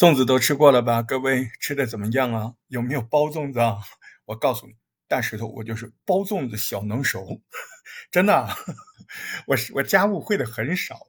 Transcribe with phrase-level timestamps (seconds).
[0.00, 1.02] 粽子都吃过了吧？
[1.02, 2.54] 各位吃的怎么样啊？
[2.68, 3.76] 有没有包粽子啊？
[4.24, 4.72] 我告诉你，
[5.06, 7.42] 大石头，我就是包粽子小能手，
[8.10, 8.48] 真的，
[9.46, 11.08] 我是我家务会的很少，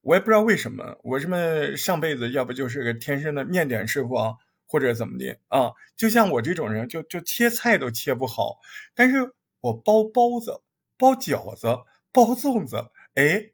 [0.00, 4.32] 我也不知道为什么，我什么上辈子要不就是个天生的面点师傅啊，
[4.66, 5.72] 或者怎么的啊？
[5.94, 8.56] 就像我这种人，就就切菜都切不好，
[8.94, 10.62] 但是我包包子、
[10.96, 11.66] 包饺子、
[12.10, 13.50] 包粽子，哎，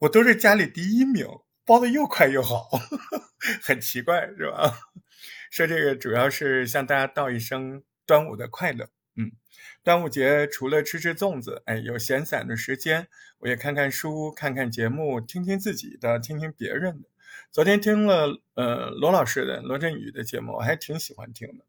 [0.00, 1.24] 我都是家里第一名。
[1.66, 2.68] 包的又快又好，
[3.60, 4.78] 很奇怪是吧？
[5.50, 8.88] 说这个主要是向大家道一声端午的快乐。
[9.16, 9.32] 嗯，
[9.82, 13.08] 端午节除了吃吃粽子，哎，有闲散的时间，
[13.38, 17.08] 我也看看书，看看节目，听听自己的，听听别人的。
[17.50, 21.64] 昨天听了呃罗老师的罗振宇的节目，我还挺喜欢听的。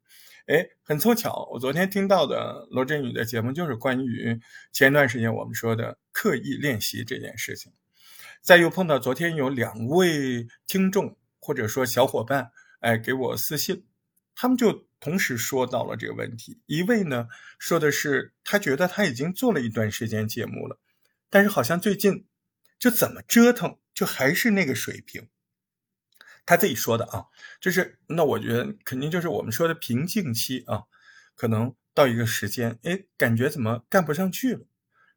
[0.48, 4.40] 哎，很凑巧，我昨天听到的罗振宇的节目就是关于
[4.72, 7.72] 前段时间我们说的刻意练习这件事情。
[8.42, 13.86] 再又碰到昨天有两位听众或者说小伙伴，哎，给我私信，
[14.36, 16.62] 他们就同时说到了这个问题。
[16.66, 17.28] 一位呢
[17.60, 20.80] 说的是他觉得他已经做了一段时间节目了，
[21.30, 22.26] 但是好像最近
[22.80, 25.28] 就怎么折腾就还是那个水平。
[26.46, 27.26] 他自己说的啊，
[27.60, 30.84] 就是那我觉得肯定就是我们说的瓶颈期啊，
[31.36, 34.66] 可能到一个时间，哎，感觉怎么干不上去了。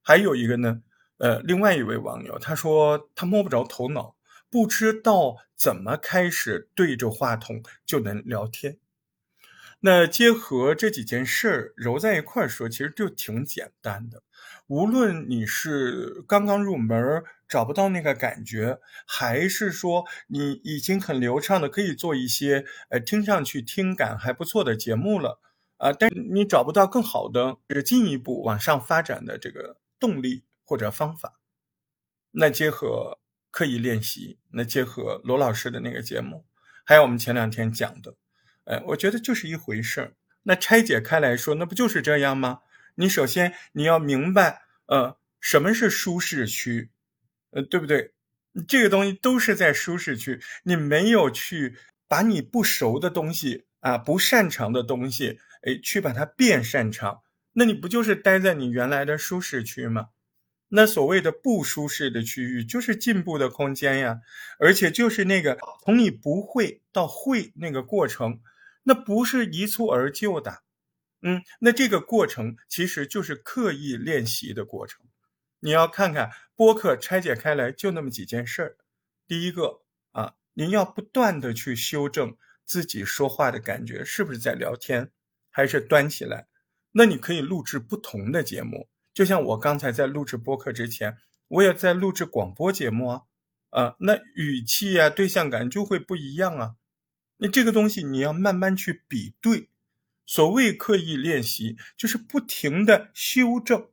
[0.02, 0.82] 还有一个呢。
[1.20, 4.16] 呃，另外一位网友他说他摸不着头脑，
[4.50, 8.78] 不知道怎么开始对着话筒就能聊天。
[9.82, 14.22] 那结合这几件事儿揉在一块儿说，其实就挺简单的。
[14.66, 25.38] 无论你是刚刚入门找不到那个感觉，还是说你已经很流畅的可以做一些呃听上去听感还不错的节目了
[25.76, 30.44] 啊，但你找不到更好的进一步往上发展的这个动力。
[30.70, 31.40] 或者方法，
[32.30, 33.18] 那结合
[33.50, 36.46] 刻意练习，那结合罗老师的那个节目，
[36.84, 38.14] 还有我们前两天讲的，
[38.66, 40.14] 哎，我觉得就是一回事儿。
[40.44, 42.60] 那拆解开来说，那不就是这样吗？
[42.94, 46.92] 你首先你要明白，呃，什么是舒适区，
[47.50, 48.14] 呃，对不对？
[48.68, 51.76] 这个东西都是在舒适区，你没有去
[52.06, 57.22] 把你不熟的东西啊，不擅长的东西，哎，去把它变擅长，
[57.54, 60.10] 那你不就是待在你原来的舒适区吗？
[60.72, 64.20] 那所谓的不舒适的区域，就是进步的空间呀，
[64.60, 68.40] 而且就是那个从你不会到会那个过程，
[68.84, 70.62] 那不是一蹴而就的，
[71.22, 75.02] 嗯，那这个过程其实就是刻意练习的过程。
[75.58, 78.76] 你要看看播客拆解开来就那么几件事儿，
[79.26, 79.80] 第一个
[80.12, 85.10] 啊，您要不断的去修正自己说话的感觉是不是在聊天，
[85.50, 86.46] 还是端起来，
[86.92, 88.88] 那你可以录制不同的节目。
[89.12, 91.16] 就像我刚才在录制播客之前，
[91.48, 93.22] 我也在录制广播节目啊，
[93.70, 96.76] 啊，那语气啊、对象感就会不一样啊。
[97.38, 99.68] 那这个东西你要慢慢去比对。
[100.26, 103.88] 所谓刻意练习，就是不停的修正，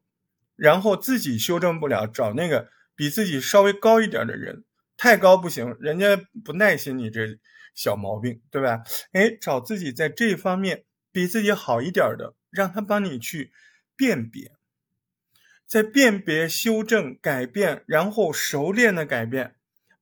[0.55, 4.63] 然后自己修正不了，找那个比自己稍微高一点的人，
[4.97, 7.39] 太高不行，人家不耐心你这
[7.73, 8.83] 小毛病，对吧？
[9.13, 13.51] 哎，找自己在这方面比自己好一点的，让他帮你去
[13.95, 14.51] 辨别。
[15.67, 19.55] 在辨别、修正、改变，然后熟练的改变，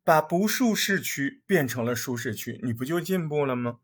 [0.04, 3.80] 把不舒适区变成了舒适区，你不就进步了吗？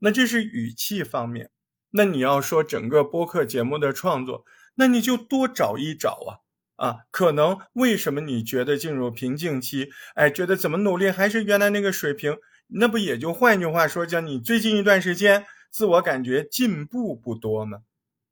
[0.00, 1.50] 那这是语气方面。
[1.92, 6.42] 那你要说整个播客节目的创作，那你就多找一找
[6.76, 6.96] 啊啊！
[7.10, 9.88] 可能为什么你觉得进入瓶颈期？
[10.14, 12.36] 哎，觉得怎么努力还是原来那个水平？
[12.66, 17.78] 那不也就换句话说，叫你最近一段时间自我感觉进步不多吗？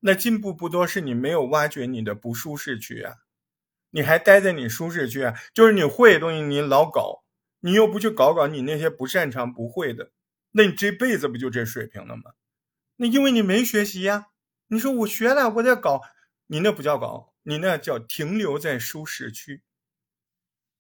[0.01, 3.15] 那进步不多，是你没有挖掘你的不舒适区啊，
[3.91, 7.25] 你还待在你舒适区啊，就是你会的东西你老搞，
[7.61, 10.13] 你又不去搞搞你那些不擅长不会的，
[10.53, 12.33] 那你这辈子不就这水平了吗？
[12.97, 14.27] 那因为你没学习呀，
[14.69, 16.03] 你说我学了，我在搞，
[16.47, 19.63] 你那不叫搞，你那叫停留在舒适区。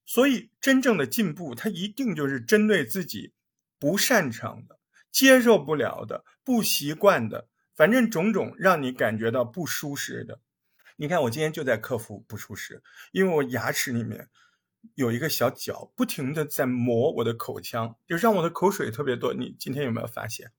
[0.04, 3.32] 所以真正的进步，它一定就是针对自己
[3.78, 4.78] 不擅长的、
[5.10, 7.48] 接受不了的、不习惯的。
[7.76, 10.40] 反正种种让你感觉到不舒适的，
[10.96, 12.82] 你看我今天就在克服不舒适，
[13.12, 14.30] 因为我牙齿里面
[14.94, 19.34] 有一个小角，不停的在磨我的口腔，就让我的口水特别多。
[19.34, 20.52] 你今天有没有发现？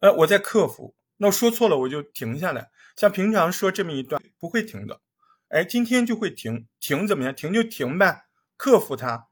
[0.00, 5.00] 呃，我在克服，那我说错了我就停下来，像平常说这么一段不会停的，
[5.48, 7.34] 哎，今天就会停，停怎么样？
[7.34, 8.26] 停就停呗，
[8.58, 9.28] 克服它。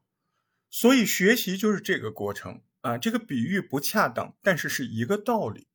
[0.71, 5.67] 所以学习就是这个过程啊，这个比喻不恰当，但是是一个道理。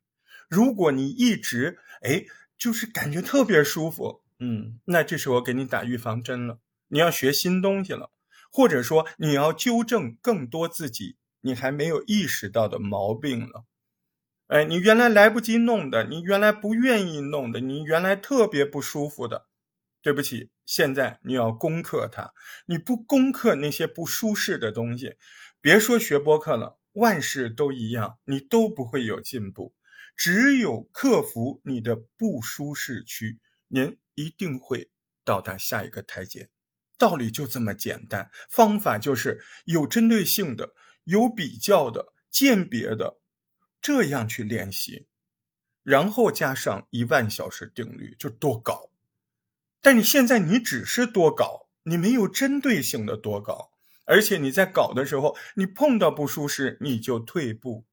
[0.49, 2.25] 如果你一直哎，
[2.57, 6.59] 就是感觉特别舒服，嗯，那这是我给你打预防针了。
[6.87, 8.11] 你要学新东西了，
[8.51, 13.65] 或者说你要纠正更多自己你还没有意识到的毛病了。
[14.47, 19.45] 哎，你原来来不及弄的，你原来不愿意弄的，你原来特别不舒服的，
[20.01, 22.33] 对不起，现在你要攻克它。
[22.65, 25.17] 你不攻克那些不舒适的东西，
[25.61, 29.75] 别说学播客了，万事都一样，你都不会有进步。
[30.19, 33.39] 只有克服你的不舒适区，
[33.69, 34.91] 您一定会
[35.23, 36.49] 到达下一个台阶。
[36.97, 40.73] 道理就这么简单，方法就是有针对性的、
[41.05, 43.21] 有比较的、鉴别的，
[43.81, 45.07] 这样去练习，
[45.83, 48.91] 然后加上一万小时定律，就多搞。
[49.79, 53.71] 但你现在你只是多搞，你没有针对性的多搞，
[54.03, 57.85] 而且你在搞的时候，你碰到不舒适你就退步。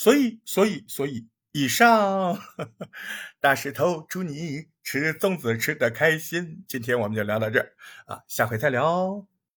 [0.00, 2.38] 所以，所以，所以，以上
[3.38, 6.64] 大石头祝你吃粽子吃的开心。
[6.66, 7.74] 今天我们就聊到这儿
[8.06, 9.26] 啊，下回再聊。